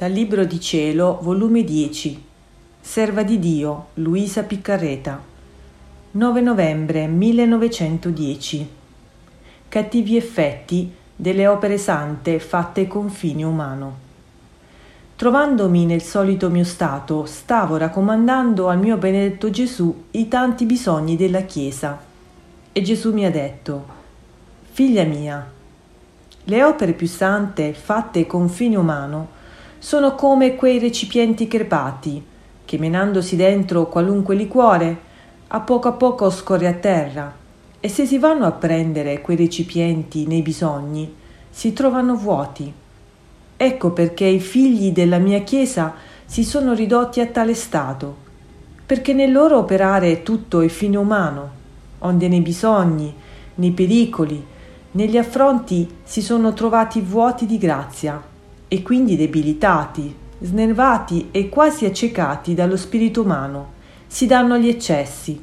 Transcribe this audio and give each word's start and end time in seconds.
Dal 0.00 0.12
Libro 0.12 0.46
di 0.46 0.58
Cielo, 0.58 1.18
volume 1.20 1.62
10. 1.62 2.24
Serva 2.80 3.22
di 3.22 3.38
Dio, 3.38 3.88
Luisa 3.96 4.44
Piccarreta. 4.44 5.22
9 6.12 6.40
novembre 6.40 7.06
1910. 7.06 8.70
Cattivi 9.68 10.16
effetti 10.16 10.90
delle 11.14 11.46
opere 11.46 11.76
sante 11.76 12.38
fatte 12.38 12.86
con 12.86 13.10
fine 13.10 13.44
umano. 13.44 13.98
Trovandomi 15.16 15.84
nel 15.84 16.00
solito 16.00 16.48
mio 16.48 16.64
stato, 16.64 17.26
stavo 17.26 17.76
raccomandando 17.76 18.68
al 18.68 18.78
mio 18.78 18.96
benedetto 18.96 19.50
Gesù 19.50 20.04
i 20.12 20.28
tanti 20.28 20.64
bisogni 20.64 21.16
della 21.16 21.42
Chiesa. 21.42 22.00
E 22.72 22.80
Gesù 22.80 23.12
mi 23.12 23.26
ha 23.26 23.30
detto, 23.30 23.84
Figlia 24.70 25.04
mia, 25.04 25.46
le 26.44 26.64
opere 26.64 26.94
più 26.94 27.06
sante 27.06 27.74
fatte 27.74 28.26
con 28.26 28.48
fine 28.48 28.76
umano 28.76 29.36
sono 29.82 30.14
come 30.14 30.56
quei 30.56 30.78
recipienti 30.78 31.48
crepati 31.48 32.22
che 32.66 32.78
menandosi 32.78 33.34
dentro 33.34 33.88
qualunque 33.88 34.34
liquore 34.34 35.08
a 35.48 35.60
poco 35.60 35.88
a 35.88 35.92
poco 35.92 36.28
scorre 36.28 36.66
a 36.66 36.74
terra 36.74 37.34
e 37.80 37.88
se 37.88 38.04
si 38.04 38.18
vanno 38.18 38.44
a 38.44 38.52
prendere 38.52 39.22
quei 39.22 39.38
recipienti 39.38 40.26
nei 40.26 40.42
bisogni 40.42 41.14
si 41.48 41.72
trovano 41.72 42.14
vuoti. 42.14 42.70
Ecco 43.56 43.90
perché 43.92 44.26
i 44.26 44.38
figli 44.38 44.92
della 44.92 45.16
mia 45.16 45.40
Chiesa 45.40 45.94
si 46.26 46.44
sono 46.44 46.74
ridotti 46.74 47.20
a 47.20 47.26
tale 47.26 47.54
stato, 47.54 48.16
perché 48.84 49.14
nel 49.14 49.32
loro 49.32 49.56
operare 49.56 50.22
tutto 50.22 50.60
è 50.60 50.68
fine 50.68 50.98
umano, 50.98 51.50
onde 52.00 52.28
nei 52.28 52.42
bisogni, 52.42 53.12
nei 53.54 53.70
pericoli, 53.70 54.44
negli 54.90 55.16
affronti 55.16 55.88
si 56.04 56.20
sono 56.20 56.52
trovati 56.52 57.00
vuoti 57.00 57.46
di 57.46 57.56
grazia 57.56 58.28
e 58.72 58.82
quindi 58.82 59.16
debilitati, 59.16 60.14
snervati 60.38 61.30
e 61.32 61.48
quasi 61.48 61.86
accecati 61.86 62.54
dallo 62.54 62.76
spirito 62.76 63.22
umano, 63.22 63.72
si 64.06 64.26
danno 64.26 64.54
agli 64.54 64.68
eccessi. 64.68 65.42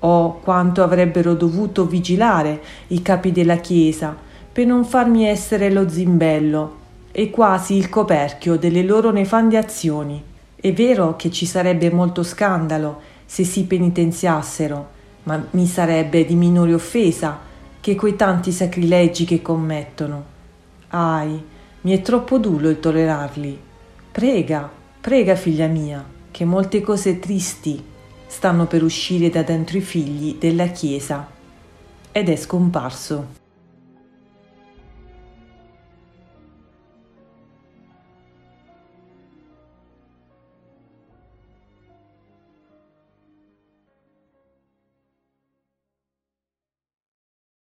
Oh, 0.00 0.40
quanto 0.40 0.82
avrebbero 0.82 1.34
dovuto 1.34 1.86
vigilare 1.86 2.60
i 2.88 3.02
capi 3.02 3.30
della 3.30 3.58
Chiesa 3.58 4.16
per 4.50 4.66
non 4.66 4.84
farmi 4.84 5.26
essere 5.26 5.70
lo 5.70 5.88
zimbello 5.88 6.76
e 7.12 7.30
quasi 7.30 7.76
il 7.76 7.88
coperchio 7.88 8.56
delle 8.56 8.82
loro 8.82 9.12
nefande 9.12 9.58
azioni. 9.58 10.20
È 10.56 10.72
vero 10.72 11.14
che 11.14 11.30
ci 11.30 11.46
sarebbe 11.46 11.92
molto 11.92 12.24
scandalo 12.24 13.00
se 13.24 13.44
si 13.44 13.62
penitenziassero, 13.62 14.88
ma 15.22 15.40
mi 15.50 15.66
sarebbe 15.66 16.24
di 16.24 16.34
minore 16.34 16.74
offesa 16.74 17.38
che 17.80 17.94
quei 17.94 18.16
tanti 18.16 18.50
sacrilegi 18.50 19.24
che 19.24 19.40
commettono. 19.40 20.24
Ahi, 20.88 21.54
mi 21.86 21.96
è 21.96 22.02
troppo 22.02 22.38
duro 22.38 22.68
il 22.68 22.80
tollerarli. 22.80 23.56
Prega, 24.10 24.68
prega 25.00 25.36
figlia 25.36 25.68
mia, 25.68 26.04
che 26.32 26.44
molte 26.44 26.80
cose 26.80 27.20
tristi 27.20 27.80
stanno 28.26 28.66
per 28.66 28.82
uscire 28.82 29.30
da 29.30 29.44
dentro 29.44 29.78
i 29.78 29.82
figli 29.82 30.34
della 30.36 30.66
Chiesa. 30.66 31.30
Ed 32.10 32.28
è 32.28 32.34
scomparso. 32.34 33.45